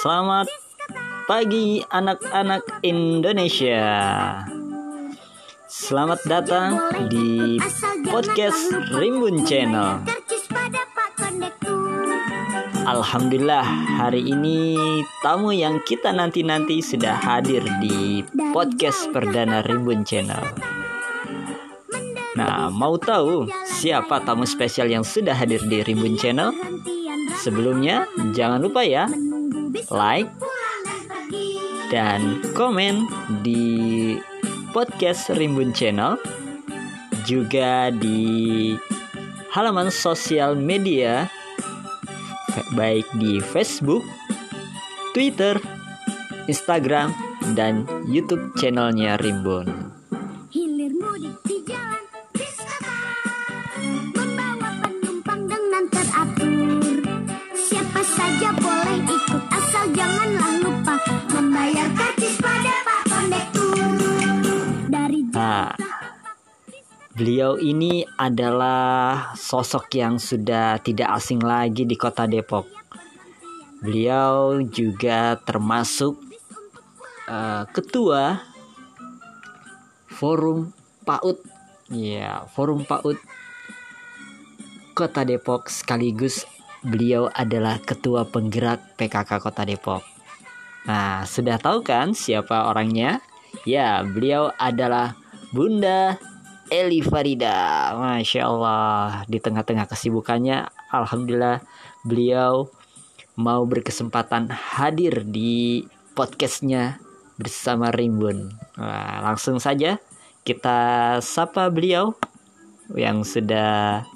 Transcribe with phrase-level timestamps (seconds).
[0.00, 0.48] Selamat
[1.28, 3.84] pagi anak-anak Indonesia.
[5.68, 6.80] Selamat datang
[7.12, 7.60] di
[8.08, 10.08] podcast Rimbun Channel.
[12.88, 13.66] Alhamdulillah
[14.00, 14.80] hari ini
[15.20, 18.24] tamu yang kita nanti-nanti sudah hadir di
[18.56, 20.48] podcast perdana Rimbun Channel.
[22.40, 26.56] Nah, mau tahu siapa tamu spesial yang sudah hadir di Rimbun Channel?
[27.40, 28.04] Sebelumnya,
[28.36, 29.08] jangan lupa ya,
[29.88, 30.28] like
[31.90, 33.08] dan komen
[33.42, 34.14] di
[34.70, 36.14] podcast Rimbun Channel,
[37.26, 38.72] juga di
[39.50, 41.26] halaman sosial media,
[42.78, 44.06] baik di Facebook,
[45.10, 45.58] Twitter,
[46.46, 47.10] Instagram,
[47.58, 49.89] dan YouTube channelnya Rimbun.
[67.20, 72.64] Beliau ini adalah sosok yang sudah tidak asing lagi di kota Depok.
[73.84, 76.16] Beliau juga termasuk
[77.28, 78.40] uh, ketua
[80.08, 80.72] Forum
[81.04, 81.44] PAUD.
[81.92, 83.20] Ya, Forum PAUD
[84.96, 86.48] Kota Depok sekaligus
[86.80, 90.00] beliau adalah ketua penggerak PKK Kota Depok.
[90.88, 93.20] Nah, sudah tahu kan siapa orangnya?
[93.68, 95.20] Ya, beliau adalah
[95.52, 96.29] Bunda
[96.70, 97.90] Eli Farida.
[97.98, 99.26] Masya Allah.
[99.26, 101.58] Di tengah-tengah kesibukannya, Alhamdulillah
[102.06, 102.70] beliau
[103.34, 105.82] mau berkesempatan hadir di
[106.14, 107.02] podcastnya
[107.34, 108.54] bersama Rimbun.
[108.78, 109.98] Nah, langsung saja
[110.46, 112.14] kita sapa beliau
[112.94, 114.06] yang sudah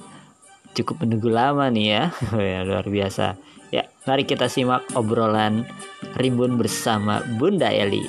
[0.78, 2.02] cukup menunggu lama nih ya.
[2.70, 3.34] luar biasa.
[3.74, 5.66] Ya, mari kita simak obrolan
[6.14, 8.06] Rimbun bersama Bunda Eli.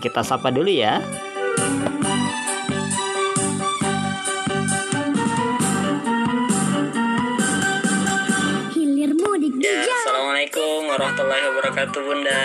[0.00, 1.04] Kita sapa dulu ya.
[10.44, 12.44] Assalamualaikum warahmatullahi wabarakatuh Bunda.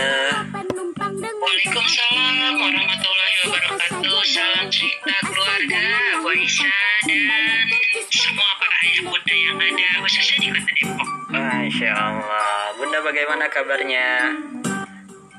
[1.19, 4.23] Waalaikumsalam warahmatullahi wabarakatuh.
[4.23, 5.83] Salam cerita keluarga
[6.23, 7.67] Bu Aisyah dan
[8.07, 11.09] semua para ayah bunda yang ada khususnya di kota Depok.
[11.27, 12.71] Masya Allah.
[12.79, 14.31] Bunda bagaimana kabarnya?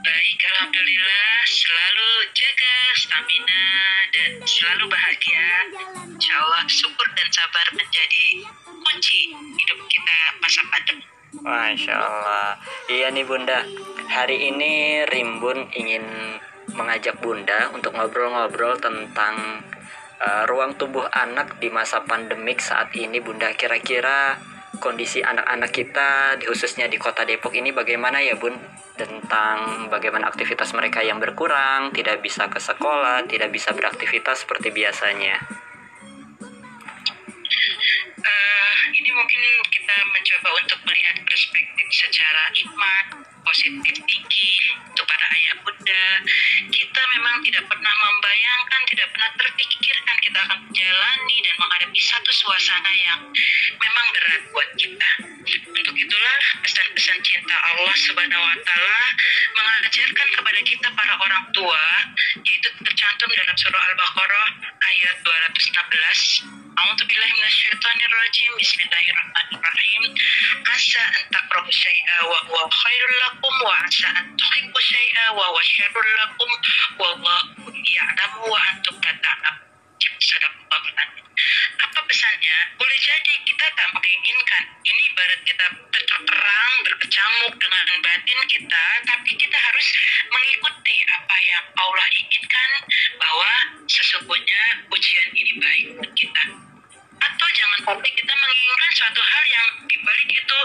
[0.05, 1.33] Baik Alhamdulillah.
[1.49, 3.65] Selalu jaga stamina
[4.13, 5.49] dan selalu bahagia.
[6.13, 8.45] Insya Allah syukur dan sabar menjadi
[8.85, 12.59] kunci hidup kita masa pandemi Masya Allah.
[12.91, 13.63] Iya nih bunda.
[14.11, 16.03] Hari ini Rimbun ingin
[16.75, 19.63] mengajak bunda untuk ngobrol-ngobrol tentang
[20.19, 23.55] uh, ruang tubuh anak di masa pandemik saat ini bunda.
[23.55, 24.43] Kira-kira
[24.83, 28.59] kondisi anak-anak kita khususnya di kota Depok ini bagaimana ya bun?
[28.99, 35.41] Tentang bagaimana aktivitas mereka yang berkurang tidak bisa ke sekolah tidak bisa beraktivitas seperti biasanya
[39.11, 39.43] ini mungkin
[39.75, 44.55] kita mencoba untuk melihat perspektif secara iman positif tinggi
[44.87, 46.07] untuk para ayah bunda.
[46.71, 52.93] Kita memang tidak pernah membayangkan tidak pernah terpikirkan kita akan menjalani dan menghadapi satu suasana
[52.95, 53.21] yang
[53.83, 55.11] memang berat buat kita.
[55.59, 59.03] Untuk itulah pesan-pesan cinta Allah subhanahu wa ta'ala
[59.59, 62.15] mengajarkan kepada kita para orang tua
[62.47, 64.49] yaitu tercantum dalam surah Al-Baqarah
[64.79, 68.53] ayat 216 A'udzubillahi minasyaitonirrajim.
[68.57, 70.03] Bismillahirrahmanirrahim.
[70.65, 75.61] Asa an takrahu syai'a wa huwa khairul lakum wa asa an tuhibbu syai'a wa huwa
[75.61, 76.51] syarrul lakum
[76.97, 78.97] wallahu ya'lamu wa antum
[99.01, 100.59] suatu hal yang dibalik itu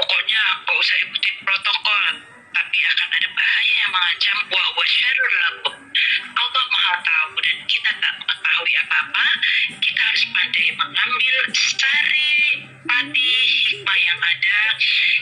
[0.00, 2.04] pokoknya gak usah ikuti protokol
[2.56, 5.76] tapi akan ada bahaya yang mengancam wah wasyarul lakum.
[6.32, 9.26] Allah maha tahu dan kita tak mengetahui apa-apa
[9.76, 13.32] kita harus pandai mengambil sari pati
[13.68, 14.58] hikmah yang ada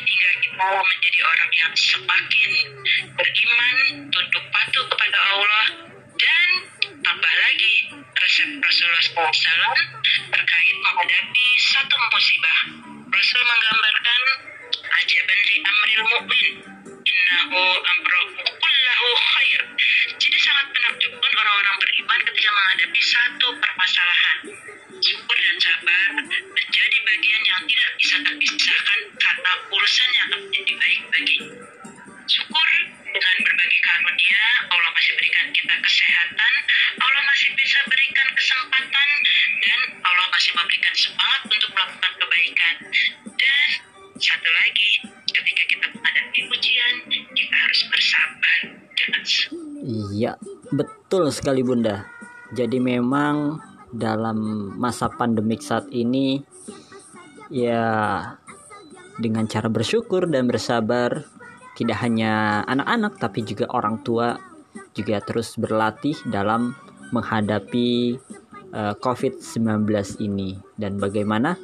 [0.06, 2.50] hingga kita menjadi orang yang semakin
[3.18, 3.76] beriman
[4.14, 5.66] tunduk patuh kepada Allah
[6.14, 6.50] dan
[7.10, 9.74] tambah lagi resep Rasulullah SAW
[10.30, 12.58] terkait menghadapi satu musibah.
[13.10, 14.22] Rasul menggambarkan
[14.78, 16.54] ajaban li amril mu'min
[17.02, 19.62] innahu amruhu kullahu khair.
[20.22, 24.38] Jadi sangat menakjubkan orang-orang beriman ketika menghadapi satu permasalahan.
[40.60, 42.74] Memberikan semangat untuk melakukan kebaikan.
[43.24, 43.68] Dan
[44.20, 44.90] satu lagi,
[45.32, 46.94] ketika kita menghadapi ujian,
[47.32, 48.58] kita harus bersabar.
[50.12, 50.36] Iya,
[50.70, 52.04] betul sekali Bunda.
[52.52, 53.56] Jadi memang
[53.90, 56.44] dalam masa pandemik saat ini
[57.50, 58.22] ya
[59.18, 61.26] dengan cara bersyukur dan bersabar
[61.74, 64.38] tidak hanya anak-anak tapi juga orang tua
[64.94, 66.78] juga terus berlatih dalam
[67.10, 68.18] menghadapi
[68.74, 69.86] uh, COVID-19
[70.22, 71.58] ini dan bagaimana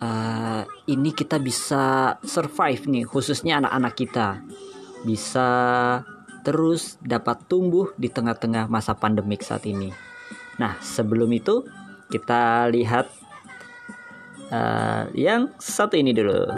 [0.00, 4.28] uh, ini kita bisa survive nih khususnya anak-anak kita
[5.04, 5.48] bisa
[6.46, 9.90] terus dapat tumbuh di tengah-tengah masa pandemik saat ini.
[10.62, 11.66] Nah, sebelum itu
[12.06, 13.10] kita lihat
[14.54, 16.54] uh, yang satu ini dulu.